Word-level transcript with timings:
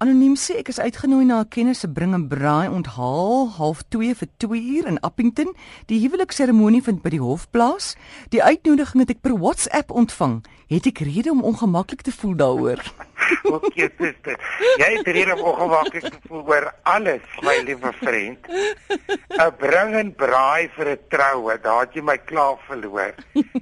Anoniem 0.00 0.32
sê 0.32 0.54
ek 0.56 0.70
is 0.72 0.78
uitgenooi 0.80 1.26
na 1.28 1.42
'n 1.44 1.48
kennis 1.52 1.80
se 1.80 1.88
bring 1.96 2.14
en 2.16 2.24
braai 2.28 2.68
onthaal 2.72 3.50
half 3.58 3.82
2 3.92 4.14
vir 4.20 4.28
2 4.38 4.60
uur 4.76 4.86
in 4.86 5.00
Appington. 5.08 5.52
Die 5.92 6.00
huwelikseremonie 6.00 6.82
vind 6.82 7.02
by 7.02 7.10
die 7.10 7.20
hof 7.20 7.50
plaas. 7.50 7.96
Die 8.32 8.42
uitnodiging 8.42 9.00
het 9.04 9.10
ek 9.10 9.20
per 9.20 9.36
WhatsApp 9.36 9.90
ontvang. 9.90 10.40
Het 10.72 10.86
ek 10.86 11.04
rede 11.04 11.30
om 11.30 11.44
ongemaklik 11.44 12.00
te 12.00 12.12
voel 12.12 12.34
daaroor? 12.34 12.80
Okay, 13.44 13.88
sister. 13.98 14.36
Jy 14.80 14.88
het 14.96 15.06
rede 15.06 15.34
om 15.36 15.42
ongemaklik 15.52 16.06
te 16.08 16.20
voel 16.28 16.42
oor 16.48 16.66
alles, 16.82 17.26
my 17.46 17.56
liewe 17.66 17.92
vriend. 18.00 18.48
'n 18.48 19.52
Bring 19.60 19.94
en 20.00 20.12
braai 20.14 20.70
vir 20.76 20.92
'n 20.94 20.98
troue, 21.08 21.58
daar 21.62 21.80
het 21.86 21.94
jy 21.94 22.02
my 22.02 22.18
klaar 22.18 22.58
verloor. 22.66 23.14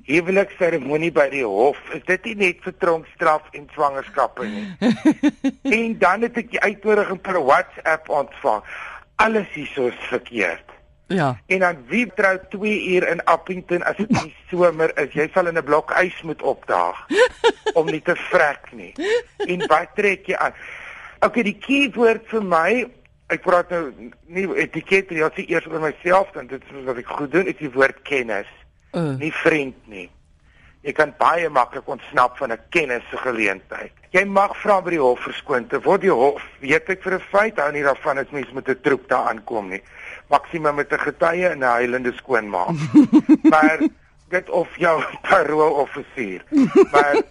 Huwelikseremonie 0.07 1.12
by 1.12 1.29
die 1.31 1.45
hof, 1.45 1.79
is 1.95 2.04
dit 2.07 2.25
nie 2.25 2.35
net 2.35 2.62
vir 2.62 2.77
tronkstraf 2.79 3.43
en 3.53 3.68
swangerskappe 3.75 4.46
nie? 4.46 4.67
En 5.62 5.98
dan 5.98 6.23
het 6.23 6.37
ek 6.37 6.50
die 6.50 6.61
uitnodiging 6.61 7.21
per 7.21 7.43
WhatsApp 7.45 8.09
ontvang. 8.09 8.63
Alles 9.16 9.49
hierso 9.55 9.89
is 9.89 10.08
verkeerd. 10.08 10.78
Ja. 11.08 11.40
En 11.46 11.58
dan 11.58 11.76
wie 11.89 12.07
trou 12.14 12.39
2 12.48 12.86
uur 12.94 13.08
in 13.08 13.25
Appington 13.25 13.82
as 13.82 13.96
dit 13.96 14.11
nie 14.11 14.35
somer 14.50 14.93
is, 14.99 15.12
jy 15.16 15.29
sal 15.32 15.49
in 15.49 15.57
'n 15.57 15.64
blok 15.64 15.93
ys 15.96 16.22
moet 16.22 16.43
opdaag 16.43 17.07
om 17.79 17.86
nie 17.86 18.03
te 18.03 18.16
vrek 18.16 18.72
nie. 18.72 18.93
En 19.36 19.66
wat 19.66 19.94
trek 19.94 20.26
jy 20.26 20.36
aan? 20.36 20.52
Okay, 21.21 21.43
die 21.43 21.58
keyword 21.58 22.29
vir 22.29 22.43
my, 22.43 22.86
ek 23.29 23.43
praat 23.43 23.71
nou 23.71 23.93
nie 24.26 24.46
etiket 24.54 25.11
nie, 25.11 25.25
ek 25.25 25.40
sê 25.40 25.49
eers 25.49 25.66
oor 25.66 25.80
myself 25.80 26.30
dan 26.32 26.46
dit 26.46 26.63
is 26.63 26.85
wat 26.85 26.96
ek 26.96 27.08
goed 27.08 27.32
doen, 27.32 27.46
is 27.46 27.57
die 27.57 27.72
woord 27.72 28.02
kennis, 28.02 28.46
Uh, 28.96 29.18
nie 29.21 29.32
vriend 29.32 29.77
nie. 29.85 30.08
Jy 30.80 30.94
kan 30.96 31.11
baie 31.18 31.49
maklik 31.52 31.88
ontsnap 31.88 32.38
van 32.38 32.52
'n 32.52 32.61
kennis 32.70 33.02
se 33.11 33.16
geleentheid. 33.16 33.92
Jy 34.11 34.25
mag 34.25 34.56
vra 34.56 34.80
by 34.80 34.91
die 34.91 35.00
hof 35.00 35.20
verskoon 35.20 35.66
te 35.66 35.80
word. 35.80 36.00
Die 36.00 36.11
hof 36.11 36.42
weet 36.61 36.88
ek 36.88 37.02
vir 37.02 37.14
'n 37.14 37.20
feit 37.20 37.58
hou 37.58 37.72
nie 37.72 37.83
daarvan 37.83 38.19
as 38.19 38.30
mens 38.30 38.52
met 38.52 38.69
'n 38.69 38.80
troep 38.80 39.08
daar 39.08 39.28
aankom 39.28 39.69
nie. 39.69 39.83
Maksimum 40.28 40.74
met 40.74 40.92
'n 40.92 40.98
getuie 40.98 41.48
en 41.48 41.58
'n 41.58 41.62
huilende 41.62 42.12
skoonmaak. 42.12 42.76
maar 43.52 43.78
dit 44.28 44.50
of 44.50 44.76
jou 44.76 45.02
parole 45.28 45.70
offisier. 45.70 46.44
Maar 46.92 47.22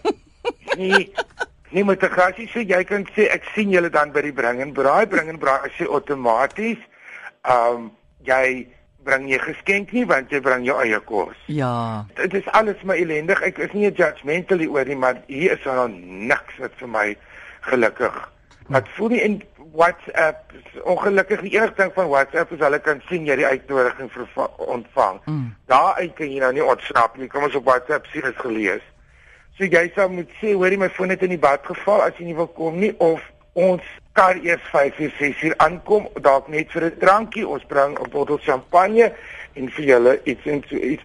nie 0.76 1.12
nie 1.70 1.84
met 1.84 2.02
'n 2.02 2.10
gasie 2.10 2.48
sê 2.48 2.64
jy 2.66 2.84
kan 2.84 3.06
sê 3.14 3.28
ek 3.28 3.44
sien 3.54 3.70
julle 3.70 3.90
dan 3.90 4.12
by 4.12 4.20
die 4.20 4.32
bring 4.32 4.60
en 4.60 4.72
braai 4.72 5.06
bring 5.06 5.28
en 5.28 5.38
braai 5.38 5.60
as 5.68 5.76
jy 5.78 5.86
outomaties 5.86 6.78
ehm 7.42 7.74
um, 7.74 7.90
jy 8.24 8.66
bring 9.08 9.28
jy 9.30 9.38
geskenk 9.38 9.92
nie 9.92 10.04
want 10.08 10.32
jy 10.32 10.40
bring 10.44 10.64
jou 10.66 10.76
eie 10.82 11.00
kos. 11.00 11.36
ja. 11.46 12.04
Dit 12.14 12.34
is 12.34 12.48
alles 12.58 12.82
maar 12.82 12.96
ellendig. 12.96 13.40
Ek 13.42 13.58
is 13.58 13.72
nie 13.72 13.86
'n 13.86 13.94
judgmental 13.94 14.60
oor 14.68 14.84
nie, 14.84 14.96
maar 14.96 15.22
hier 15.26 15.52
is 15.52 15.64
daar 15.64 15.88
niks 15.90 16.58
wat 16.58 16.72
vir 16.76 16.88
my 16.88 17.16
gelukkig. 17.60 18.16
Wat 18.68 18.88
voel 18.96 19.08
nie 19.08 19.20
in 19.20 19.42
WhatsApp 19.72 20.52
ongelukkig 20.84 21.40
die 21.40 21.54
enigste 21.56 21.82
ding 21.82 21.92
van 21.94 22.08
WhatsApp 22.08 22.52
is 22.52 22.60
hulle 22.62 22.78
kan 22.78 23.02
sien 23.08 23.26
jy 23.26 23.36
die 23.40 23.46
uitnodiging 23.46 24.10
ontvang. 24.56 25.20
Mm. 25.24 25.54
Daaruit 25.66 26.14
kan 26.14 26.30
jy 26.30 26.38
nou 26.42 26.52
nie 26.52 26.64
ontsnap 26.64 27.16
nie. 27.16 27.28
Kom 27.28 27.48
ons 27.48 27.58
op 27.58 27.64
WhatsApp 27.64 28.06
sien 28.12 28.26
dit 28.26 28.40
gelees. 28.44 28.84
So 29.58 29.66
jy 29.66 29.88
sou 29.94 30.08
moet 30.10 30.30
sê, 30.38 30.54
hoorie 30.54 30.78
my 30.78 30.88
foon 30.94 31.10
het 31.10 31.22
in 31.26 31.34
die 31.34 31.40
bad 31.42 31.64
geval 31.66 32.04
as 32.06 32.18
jy 32.18 32.28
nie 32.28 32.38
wil 32.38 32.50
kom 32.54 32.78
nie 32.78 32.92
of 33.02 33.24
ons 33.58 33.82
kan 34.18 34.38
eers 34.46 34.62
5 34.70 34.98
uur 35.02 35.14
6 35.18 35.42
uur 35.48 35.54
aankom 35.64 36.08
dalk 36.22 36.48
net 36.48 36.70
vir 36.72 36.84
'n 36.84 36.98
drankie. 36.98 37.46
Ons 37.46 37.64
bring 37.66 37.98
'n 37.98 38.10
bottel 38.10 38.38
champagne 38.38 39.12
en 39.54 39.70
vir 39.70 39.84
julle 39.84 40.20
iets 40.24 40.46
en 40.46 40.62
so 40.68 40.76
iets. 40.76 41.02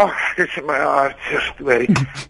Ag, 0.00 0.16
dis 0.38 0.54
my 0.64 0.78
hartseer 0.80 1.42
storie. 1.50 1.88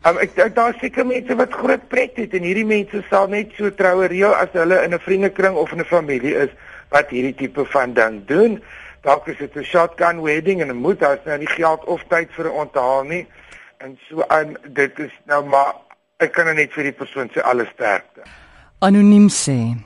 um, 0.09 0.19
ek 0.25 0.35
ek 0.43 0.55
daar 0.57 0.75
seker 0.81 1.07
mense 1.07 1.37
wat 1.39 1.55
groot 1.55 1.85
pret 1.93 2.17
het 2.19 2.35
en 2.35 2.47
hierdie 2.49 2.67
mense 2.67 3.03
sal 3.11 3.29
net 3.31 3.53
so 3.59 3.71
troue 3.79 4.09
reël 4.11 4.35
as 4.35 4.51
hulle 4.59 4.81
in 4.85 4.95
'n 4.97 5.03
vriendekring 5.07 5.55
of 5.55 5.73
in 5.73 5.83
'n 5.85 5.91
familie 5.93 6.35
is 6.47 6.51
wat 6.91 7.13
hierdie 7.15 7.35
tipe 7.35 7.65
van 7.75 7.95
ding 7.95 8.25
doen. 8.27 8.59
Dalk 9.07 9.29
is 9.29 9.39
dit 9.39 9.55
'n 9.57 9.65
shotgun 9.65 10.23
wedding 10.23 10.63
en 10.63 10.71
'n 10.75 10.83
moet 10.83 11.03
as 11.03 11.23
nou 11.25 11.39
nie 11.39 11.53
geld 11.55 11.85
of 11.85 12.03
tyd 12.09 12.29
vir 12.35 12.47
'n 12.51 12.59
onthaal 12.67 13.05
nie. 13.05 13.27
En 13.79 13.99
so 14.09 14.25
aan 14.29 14.57
dit 14.67 14.99
is 14.99 15.15
nou 15.27 15.45
maar 15.47 15.75
ek 16.19 16.33
kan 16.33 16.45
nou 16.45 16.55
net 16.55 16.73
vir 16.73 16.91
die 16.91 16.99
persoon 16.99 17.31
sê 17.31 17.41
alle 17.41 17.67
sterkte. 17.75 18.27
Anoniem 18.81 19.29
sê 19.29 19.77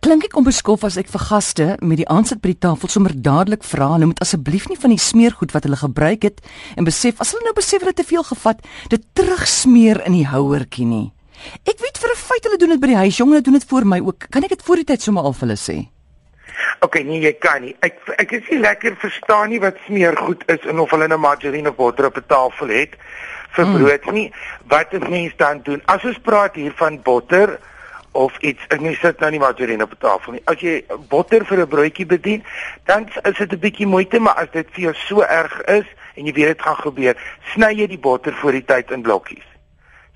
Klink 0.00 0.24
ek 0.24 0.36
onbeskof 0.40 0.84
as 0.88 0.96
ek 0.96 1.10
vir 1.12 1.20
gaste 1.28 1.64
met 1.84 1.98
die 2.00 2.06
aansit 2.08 2.38
by 2.40 2.54
die 2.54 2.62
tafel 2.64 2.88
sommer 2.88 3.12
dadelik 3.12 3.64
vra 3.68 3.90
hulle 3.92 4.06
moet 4.08 4.22
asseblief 4.24 4.70
nie 4.70 4.78
van 4.80 4.94
die 4.94 5.00
smeergoed 5.02 5.52
wat 5.52 5.66
hulle 5.68 5.76
gebruik 5.76 6.24
het 6.24 6.40
en 6.80 6.86
besef 6.88 7.20
as 7.20 7.34
hulle 7.34 7.44
nou 7.44 7.52
besef 7.58 7.82
hulle 7.84 7.92
het 7.92 8.00
te 8.00 8.06
veel 8.08 8.24
gevat, 8.24 8.62
dit 8.88 9.04
terugsmeer 9.18 10.00
in 10.08 10.16
die 10.16 10.24
houertjie 10.30 10.86
nie. 10.88 11.06
Ek 11.68 11.76
weet 11.84 12.00
vir 12.00 12.10
'n 12.14 12.16
feit 12.16 12.44
hulle 12.48 12.56
doen 12.56 12.72
dit 12.72 12.80
by 12.80 12.86
die 12.86 12.96
huis, 13.04 13.16
jonge, 13.20 13.32
hulle 13.36 13.44
doen 13.44 13.58
dit 13.60 13.68
vir 13.68 13.84
my 13.84 14.00
ook. 14.00 14.26
Kan 14.30 14.44
ek 14.44 14.56
dit 14.56 14.62
voor 14.62 14.76
die 14.76 14.84
tyd 14.88 15.02
sommer 15.02 15.22
al 15.22 15.32
vir 15.36 15.48
hulle 15.48 15.60
sê? 15.60 15.76
OK, 16.80 16.94
nee, 17.04 17.20
jy 17.20 17.32
kan 17.38 17.60
nie. 17.62 17.76
Ek 17.82 18.00
ek 18.18 18.32
is 18.32 18.42
nie 18.50 18.58
lekker 18.60 18.96
verstaan 18.96 19.50
nie 19.50 19.60
wat 19.60 19.76
smeergoed 19.86 20.44
is 20.48 20.64
en 20.64 20.78
of 20.80 20.90
hulle 20.90 21.08
nou 21.08 21.18
margarine 21.18 21.68
of 21.68 21.76
botter 21.76 22.06
op 22.06 22.16
'n 22.16 22.24
tafel 22.26 22.68
het 22.68 22.96
vir 23.52 23.66
Mm. 23.66 23.76
brood 23.76 24.12
nie. 24.12 24.32
Wat 24.66 24.94
'n 24.94 25.10
mens 25.10 25.36
dan 25.36 25.60
doen? 25.62 25.82
As 25.86 26.04
ons 26.04 26.18
praat 26.18 26.54
hier 26.54 26.72
van 26.76 27.02
botter 27.02 27.58
of 28.12 28.38
iets, 28.38 28.64
ek 28.68 28.80
mens 28.80 28.98
sit 28.98 29.20
nou 29.20 29.30
nie 29.30 29.40
margarine 29.40 29.82
op 29.82 29.92
'n 29.92 30.00
tafel 30.00 30.32
nie. 30.32 30.42
As 30.44 30.60
jy 30.60 30.84
botter 31.08 31.44
vir 31.44 31.60
'n 31.60 31.68
broodjie 31.68 32.06
bedien, 32.06 32.44
dan 32.84 33.08
is 33.22 33.38
dit 33.38 33.52
'n 33.52 33.58
bietjie 33.58 33.86
moeite, 33.86 34.18
maar 34.18 34.34
as 34.34 34.50
dit 34.52 34.66
vir 34.70 34.80
jou 34.80 34.94
so 34.94 35.22
erg 35.22 35.62
is 35.62 35.86
en 36.14 36.26
jy 36.26 36.32
weet 36.32 36.46
dit 36.46 36.62
gaan 36.62 36.76
gebeur, 36.76 37.16
sny 37.54 37.72
jy 37.74 37.86
die 37.86 37.98
botter 37.98 38.34
voor 38.34 38.52
die 38.52 38.64
tyd 38.64 38.90
in 38.90 39.02
blokkies. 39.02 39.46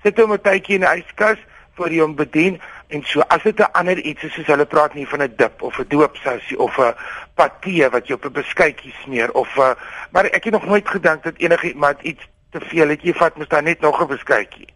Sit 0.03 0.17
hom 0.17 0.33
'n 0.33 0.41
tydjie 0.41 0.75
in 0.75 0.81
die 0.81 1.03
yskas 1.03 1.37
voor 1.75 1.91
jy 1.91 1.99
hom 1.99 2.15
bedien 2.15 2.61
en 2.87 3.03
so 3.03 3.21
as 3.27 3.43
dit 3.43 3.59
'n 3.59 3.71
ander 3.71 3.97
iets 3.97 4.23
is 4.23 4.33
soos 4.33 4.45
hulle 4.45 4.65
praat 4.65 4.93
nie 4.93 5.07
van 5.07 5.21
'n 5.21 5.33
dip 5.35 5.61
of 5.61 5.79
'n 5.79 5.87
doopsousie 5.87 6.59
of 6.59 6.77
'n 6.77 6.95
patee 7.33 7.89
wat 7.89 8.07
jy 8.07 8.13
op 8.13 8.25
'n 8.25 8.31
beskuitjie 8.31 8.93
smeer 9.03 9.31
of 9.31 9.57
'n 9.57 9.75
maar 10.11 10.25
ek 10.25 10.43
het 10.43 10.53
nog 10.53 10.65
nooit 10.65 10.89
gedink 10.89 11.23
dat 11.23 11.37
enigiemand 11.37 12.01
iets 12.01 12.23
te 12.51 12.59
veel 12.59 12.87
het 12.89 13.01
jy 13.01 13.13
vat 13.13 13.37
mos 13.37 13.47
dan 13.47 13.63
net 13.63 13.79
nog 13.79 14.01
'n 14.01 14.07
beskuitjie 14.07 14.74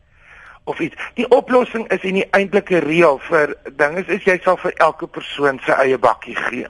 of 0.69 0.79
iets. 0.79 0.95
Die 1.17 1.27
oplossing 1.33 1.87
is 1.93 2.03
in 2.07 2.19
die 2.21 2.27
eintlike 2.37 2.83
reël 2.85 3.17
vir 3.29 3.55
dinge 3.79 4.05
is 4.07 4.27
jy 4.27 4.37
sal 4.43 4.59
vir 4.61 4.75
elke 4.85 5.07
persoon 5.07 5.59
sy 5.65 5.77
eie 5.85 5.97
bakkie 5.97 6.37
gee. 6.49 6.67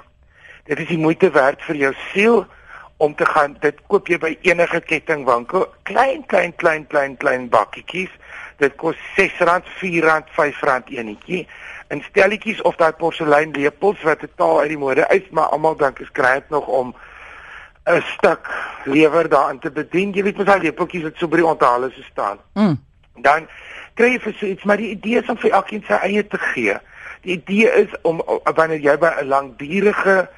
Dit 0.69 0.79
is 0.79 0.87
die 0.91 1.01
moeite 1.01 1.31
werd 1.35 1.61
vir 1.67 1.75
jou 1.75 1.93
siel 2.11 2.45
om 2.99 3.15
te 3.15 3.25
gaan 3.25 3.55
dit 3.63 3.77
koop 3.87 4.09
jy 4.11 4.17
by 4.19 4.33
enige 4.43 4.81
kettingwinkel 4.83 5.67
klein 5.87 6.25
klein 6.31 6.51
klein 6.59 6.83
klein 6.91 7.15
klein 7.21 7.45
bakkietjies 7.51 8.11
dit 8.59 8.73
kos 8.81 8.99
R6 9.15 9.39
R4 9.45 10.09
R5 10.15 10.91
enetjie 10.99 11.45
in 11.95 12.03
stelletjies 12.09 12.59
of 12.67 12.75
daai 12.81 12.91
porselein 12.99 13.55
lepels 13.55 14.03
wat 14.03 14.19
totaal 14.25 14.59
uit 14.65 14.73
die 14.73 14.81
mode 14.81 15.07
is 15.15 15.31
maar 15.31 15.55
almal 15.55 15.79
dink 15.79 16.01
is 16.03 16.11
kry 16.19 16.33
dit 16.41 16.51
nog 16.55 16.67
om 16.67 16.91
'n 17.87 18.03
stuk 18.17 18.51
lewer 18.85 19.29
daarin 19.29 19.59
te 19.59 19.71
bedien 19.71 20.11
jy 20.11 20.23
weet 20.23 20.37
mos 20.37 20.51
al 20.51 20.59
lepeltjies 20.67 21.07
wat 21.07 21.15
so 21.17 21.27
by 21.27 21.39
die 21.39 21.51
onthale 21.55 21.91
so 21.95 22.01
staan 22.11 22.37
Mm. 22.53 22.77
dan 23.23 23.47
kry 23.93 24.13
jy 24.13 24.19
vir 24.19 24.35
so 24.39 24.45
iets 24.45 24.63
maar 24.63 24.77
die 24.77 24.91
idee 24.91 25.21
is 25.21 25.29
om 25.29 25.37
vir 25.37 25.51
elkeen 25.51 25.83
sy 25.87 25.99
eie 26.03 26.27
te 26.27 26.37
gee. 26.37 26.77
Die 27.23 27.35
idee 27.37 27.71
is 27.83 27.95
om 28.07 28.21
wanneer 28.55 28.79
jy 28.79 28.97
by 28.97 29.11
'n 29.21 29.27
langdurige 29.27 30.29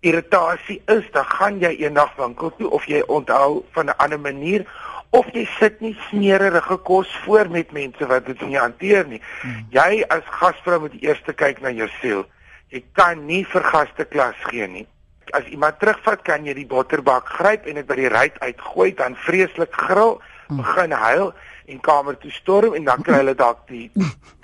irritasie 0.00 0.82
is, 0.86 1.04
dan 1.12 1.24
gaan 1.24 1.60
jy 1.60 1.72
eendag 1.82 2.16
winkel 2.16 2.52
toe 2.58 2.70
of 2.70 2.84
jy 2.86 3.02
onthou 3.06 3.64
van 3.74 3.86
'n 3.86 3.98
ander 3.98 4.20
manier 4.20 4.66
of 5.10 5.26
jy 5.32 5.46
sit 5.58 5.80
nie 5.80 5.96
smeerige 6.08 6.76
kos 6.76 7.08
voor 7.24 7.50
met 7.50 7.72
mense 7.72 8.06
wat 8.06 8.26
dit 8.26 8.40
nie 8.40 8.58
hanteer 8.58 9.06
nie. 9.06 9.20
Hmm. 9.40 9.66
Jy 9.70 10.04
as 10.08 10.22
gasvrou 10.40 10.80
moet 10.80 11.02
eers 11.02 11.22
kyk 11.36 11.60
na 11.60 11.70
jou 11.70 11.88
siel. 12.00 12.26
Jy 12.68 12.82
kan 12.92 13.26
nie 13.26 13.44
vir 13.44 13.62
gaste 13.62 14.04
klas 14.04 14.36
gee 14.50 14.66
nie. 14.66 14.86
As 15.34 15.46
iemand 15.50 15.78
terugvat, 15.78 16.22
kan 16.22 16.44
jy 16.46 16.54
die 16.54 16.66
botterbak 16.66 17.28
gryp 17.38 17.66
en 17.66 17.74
dit 17.74 17.86
by 17.86 17.94
die 17.94 18.08
ruit 18.08 18.34
uitgooi, 18.40 18.94
dan 18.94 19.16
vreeslik 19.16 19.72
gril, 19.74 20.20
begin 20.48 20.92
huil 20.92 21.32
en 21.66 21.80
kamer 21.80 22.18
toe 22.18 22.30
storm 22.30 22.74
en 22.74 22.84
dan 22.84 23.02
kry 23.02 23.20
hulle 23.22 23.34
dalk 23.34 23.64
die 23.70 23.90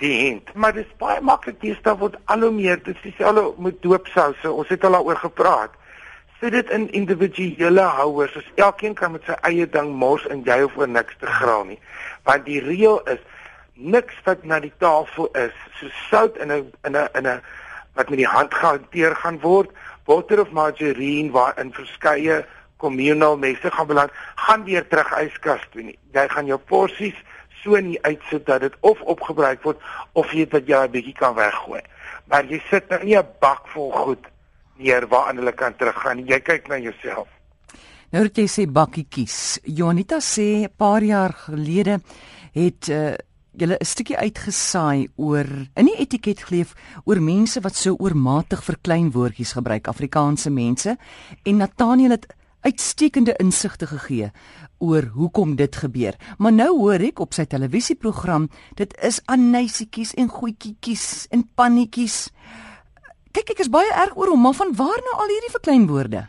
die 0.03 0.13
hint. 0.19 0.53
Maar 0.53 0.73
dis 0.75 0.89
baie 0.99 1.21
maklik 1.21 1.61
deesdae 1.61 1.95
word 1.97 2.17
al 2.25 2.45
hoe 2.45 2.51
meer 2.51 2.81
dit 2.83 2.95
is 2.95 3.01
dieselfde 3.05 3.53
met 3.57 3.81
doopsouse. 3.81 4.51
Ons 4.51 4.71
het 4.73 4.83
al 4.83 4.97
daaroor 4.97 5.21
gepraat. 5.21 5.77
Sit 6.39 6.51
dit 6.51 6.69
in 6.75 6.89
individuele 6.91 7.85
houers. 7.97 8.33
Dus 8.33 8.49
elkeen 8.55 8.97
kan 8.99 9.15
met 9.15 9.23
sy 9.29 9.37
eie 9.47 9.69
ding 9.69 9.93
mors 9.95 10.25
en 10.27 10.43
jy 10.43 10.59
hoef 10.65 10.75
oor 10.77 10.91
niks 10.91 11.15
te 11.21 11.29
gril 11.39 11.63
nie. 11.71 11.79
Want 12.27 12.45
die 12.45 12.59
reël 12.63 12.99
is 13.13 13.21
niks 13.73 14.17
wat 14.25 14.43
na 14.43 14.59
die 14.59 14.73
tafel 14.83 15.29
is, 15.39 15.53
so 15.79 15.89
sout 16.09 16.37
in 16.37 16.51
'n 16.51 16.71
in 16.85 16.97
'n 16.97 17.07
in 17.15 17.27
'n 17.27 17.41
wat 17.95 18.09
met 18.09 18.17
die 18.17 18.27
hand 18.27 18.53
gehanteer 18.53 19.15
gaan 19.15 19.39
word, 19.39 19.69
botter 20.05 20.41
of 20.41 20.51
margarine 20.51 21.31
waarin 21.31 21.73
verskeie 21.73 22.45
communal 22.83 23.37
messe 23.39 23.71
gaan 23.71 23.87
beland, 23.87 24.11
gaan 24.35 24.65
weer 24.67 24.87
terug 24.91 25.11
yskas 25.21 25.63
toe 25.71 25.85
nie. 25.87 25.97
Jy 26.15 26.27
gaan 26.35 26.49
jou 26.51 26.59
porsies 26.71 27.17
so 27.63 27.79
nie 27.79 27.99
uitsit 28.03 28.45
dat 28.49 28.61
dit 28.65 28.75
of 28.81 29.01
opgebruik 29.15 29.63
word 29.63 29.79
of 30.19 30.31
jy 30.35 30.45
dit 30.51 30.67
jy 30.67 30.83
'n 30.83 30.91
bietjie 30.91 31.15
kan 31.15 31.35
weggooi. 31.35 31.81
Maar 32.27 32.45
jy 32.45 32.59
sit 32.69 32.89
nou 32.89 33.03
nie 33.03 33.17
'n 33.17 33.27
bak 33.39 33.67
vol 33.73 33.91
goed 33.91 34.27
neer 34.77 35.07
waaraan 35.07 35.37
hulle 35.37 35.53
kan 35.53 35.75
teruggaan. 35.75 36.25
Jy 36.27 36.39
kyk 36.39 36.67
na 36.67 36.77
jouself. 36.77 37.27
Nou 38.11 38.23
dat 38.23 38.37
jy 38.37 38.47
sê 38.47 38.67
bakkietjies. 38.69 39.59
Jonita 39.63 40.19
sê 40.19 40.63
'n 40.63 40.73
paar 40.77 41.01
jaar 41.03 41.33
gelede 41.33 42.01
het 42.53 42.89
uh, 42.89 43.15
julle 43.57 43.77
'n 43.79 43.85
stukkie 43.85 44.17
uitgesaai 44.17 45.07
oor 45.15 45.45
in 45.75 45.85
die 45.85 45.97
etiket 45.97 46.43
geleef 46.43 46.73
oor 47.05 47.21
mense 47.21 47.61
wat 47.61 47.75
so 47.75 47.95
oormatig 47.99 48.63
verklein 48.63 49.11
woordjies 49.11 49.53
gebruik, 49.53 49.87
Afrikaanse 49.87 50.49
mense 50.49 50.97
en 51.43 51.57
Nathaniel 51.57 52.11
het 52.11 52.25
uitstekende 52.63 53.35
insigte 53.43 53.87
gegee 53.87 54.31
oor 54.83 55.07
hoekom 55.15 55.55
dit 55.55 55.75
gebeur. 55.75 56.15
Maar 56.37 56.53
nou 56.53 56.69
hoor 56.79 57.03
ek 57.03 57.21
op 57.23 57.35
sy 57.35 57.45
televisieprogram, 57.47 58.49
dit 58.79 58.93
is 59.03 59.21
anysietjies 59.31 60.13
en 60.19 60.31
goetjies 60.31 61.27
en 61.31 61.45
pannetjies. 61.55 62.27
Kyk 63.33 63.55
ek 63.55 63.63
is 63.65 63.71
baie 63.73 63.91
erg 64.03 64.17
oor 64.19 64.33
hom, 64.33 64.43
maar 64.45 64.57
van 64.57 64.73
waar 64.77 65.03
nou 65.07 65.17
al 65.23 65.31
hierdie 65.31 65.53
verkleinwoorde? 65.55 66.25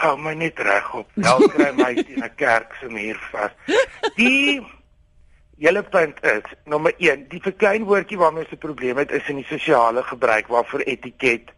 Hou 0.00 0.14
my 0.22 0.32
net 0.38 0.58
reg 0.64 0.92
op. 0.94 1.08
Wel 1.18 1.48
kry 1.52 1.70
my 1.76 1.90
in 2.14 2.22
'n 2.24 2.34
kerk 2.36 2.76
se 2.80 2.88
muur 2.88 3.18
vas. 3.32 3.52
Die 4.16 4.62
hele 5.58 5.82
punt 5.82 6.22
is 6.24 6.46
nommer 6.64 6.94
1, 6.96 7.28
die 7.28 7.42
verkleinwoordjie 7.42 8.18
waarmee 8.18 8.44
ons 8.44 8.54
'n 8.54 8.64
probleem 8.66 8.96
het 8.96 9.10
is 9.10 9.28
in 9.28 9.36
die 9.36 9.50
sosiale 9.50 10.02
gebruik 10.02 10.46
waarvoor 10.46 10.80
etiket 10.80 11.52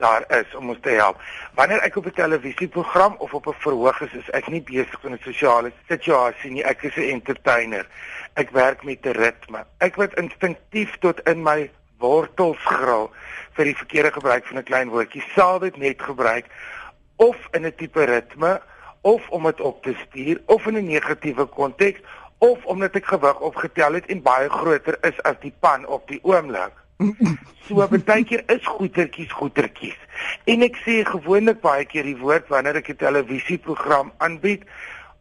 daar 0.00 0.24
is 0.40 0.54
om 0.54 0.68
ons 0.72 0.80
te 0.82 0.96
help. 0.96 1.20
Wanneer 1.54 1.82
ek 1.86 1.96
op 1.96 2.06
'n 2.06 2.16
televisieprogram 2.16 3.14
of 3.18 3.34
op 3.34 3.46
'n 3.46 3.60
verhoog 3.64 4.00
is, 4.00 4.12
is 4.12 4.30
ek 4.30 4.48
nie 4.48 4.62
besig 4.62 5.02
met 5.02 5.12
'n 5.12 5.22
sosiale 5.22 5.72
situasie 5.88 6.50
nie. 6.50 6.64
Ek 6.64 6.82
is 6.82 6.96
'n 6.96 7.10
entertainer. 7.16 7.86
Ek 8.34 8.50
werk 8.50 8.82
met 8.84 9.06
'n 9.06 9.12
ritme. 9.12 9.64
Ek 9.78 9.96
word 9.96 10.18
instinktief 10.18 10.96
tot 10.98 11.20
in 11.28 11.42
my 11.42 11.70
wortels 11.98 12.58
gril 12.64 13.10
vir 13.52 13.64
die 13.64 13.76
verkeerde 13.76 14.12
gebruik 14.12 14.46
van 14.46 14.58
'n 14.58 14.64
klein 14.64 14.88
woordjie. 14.88 15.24
Sal 15.34 15.58
dit 15.58 15.76
net 15.76 16.02
gebruik 16.02 16.46
of 17.16 17.36
in 17.52 17.66
'n 17.66 17.74
tipe 17.76 18.04
ritme 18.04 18.60
of 19.00 19.28
om 19.28 19.42
dit 19.42 19.60
op 19.60 19.82
te 19.82 19.94
stuur 20.06 20.40
of 20.46 20.66
in 20.66 20.76
'n 20.76 20.86
negatiewe 20.86 21.44
konteks 21.44 22.00
of 22.38 22.64
omdat 22.64 22.94
ek 22.94 23.06
gewig 23.06 23.40
opgetel 23.40 23.92
het 23.92 24.06
en 24.06 24.22
baie 24.22 24.48
groter 24.48 24.96
is 25.00 25.22
as 25.22 25.36
die 25.40 25.52
pan 25.60 25.86
op 25.86 26.08
die 26.08 26.20
oomblik. 26.22 26.72
So 27.66 27.80
baie 27.88 28.24
keer 28.28 28.42
is 28.52 28.66
goetertjies 28.66 29.32
goetertjies. 29.32 29.96
En 30.50 30.64
ek 30.66 30.76
sê 30.84 31.00
gewoonlik 31.08 31.62
baie 31.64 31.86
keer 31.88 32.04
die 32.04 32.18
woord 32.18 32.50
wanneer 32.52 32.76
ek 32.80 32.90
'n 32.92 33.00
televisieprogram 33.00 34.12
aanbied, 34.18 34.66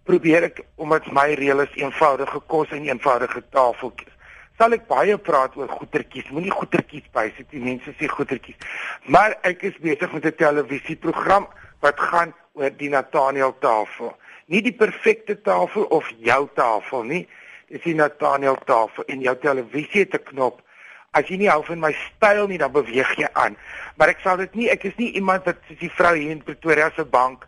probeer 0.03 0.43
ek 0.49 0.63
omdat 0.75 1.11
my 1.11 1.33
reël 1.39 1.61
is 1.61 1.75
eenvoudige 1.79 2.39
kos 2.51 2.71
en 2.75 2.83
eenvoudige 2.83 3.43
tafeltjies. 3.55 4.13
Sal 4.57 4.73
ek 4.75 4.87
baie 4.87 5.17
praat 5.17 5.55
oor 5.55 5.69
goetertjies, 5.71 6.31
moenie 6.35 6.51
goetertjies 6.51 7.07
bysit 7.13 7.47
nie. 7.53 7.63
Mense 7.63 7.93
sê 7.95 8.07
goetertjies. 8.11 8.57
Maar 9.05 9.37
ek 9.43 9.63
is 9.63 9.77
besig 9.79 10.11
met 10.11 10.25
'n 10.25 10.35
televisieprogram 10.35 11.47
wat 11.79 11.99
gaan 11.99 12.33
oor 12.53 12.71
die 12.77 12.89
Nathaniel 12.89 13.55
tafel. 13.59 14.17
Nie 14.47 14.61
die 14.61 14.75
perfekte 14.75 15.41
tafel 15.41 15.83
of 15.83 16.11
jou 16.17 16.49
tafel 16.55 17.03
nie. 17.03 17.27
Dis 17.69 17.81
die 17.81 17.95
Nathaniel 17.95 18.57
tafel 18.65 19.03
en 19.07 19.21
jou 19.21 19.35
televisie 19.37 20.01
het 20.01 20.13
'n 20.13 20.23
knop 20.23 20.61
As 21.11 21.25
jy 21.25 21.39
nie 21.41 21.49
hou 21.49 21.63
van 21.65 21.79
my 21.81 21.89
styl 21.97 22.47
nie, 22.47 22.59
dan 22.61 22.71
beweeg 22.71 23.15
jy 23.17 23.29
aan. 23.33 23.55
Maar 23.97 24.13
ek 24.13 24.19
sal 24.21 24.37
dit 24.37 24.53
nie, 24.59 24.67
ek 24.69 24.85
is 24.91 24.97
nie 25.01 25.09
iemand 25.17 25.47
wat 25.49 25.57
soos 25.67 25.79
die 25.81 25.89
vrou 25.89 26.13
hier 26.13 26.35
in 26.35 26.43
Pretoria 26.45 26.91
se 26.95 27.05
bank 27.05 27.47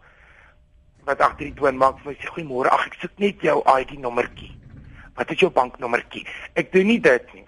wat 1.06 1.22
agter 1.22 1.48
die 1.48 1.58
toon 1.58 1.78
maak 1.78 2.00
vir 2.02 2.12
my 2.12 2.16
sê 2.18 2.32
goeiemôre. 2.34 2.74
Ag, 2.74 2.88
ek 2.90 2.98
soek 3.02 3.22
net 3.22 3.46
jou 3.46 3.60
ID 3.78 3.94
nommertjie. 4.02 4.50
Wat 5.18 5.34
is 5.34 5.42
jou 5.44 5.52
banknommertjie? 5.54 6.26
Ek 6.58 6.72
doen 6.74 6.90
nie 6.90 7.00
dit 7.02 7.34
nie. 7.38 7.46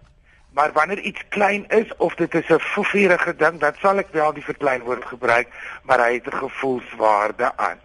Maar 0.53 0.73
wanneer 0.77 1.01
iets 1.01 1.23
klein 1.33 1.65
is 1.73 1.89
of 1.97 2.13
dit 2.21 2.35
is 2.35 2.49
'n 2.49 2.59
fofierige 2.59 3.33
ding, 3.35 3.57
dan 3.59 3.73
sal 3.81 3.97
ek 3.97 4.13
wel 4.13 4.33
die 4.33 4.45
verkleinwoord 4.45 5.05
gebruik, 5.05 5.49
maar 5.83 5.99
hy 5.99 6.13
het 6.13 6.27
'n 6.27 6.37
gevoelswaarde 6.45 7.57
aan. 7.57 7.79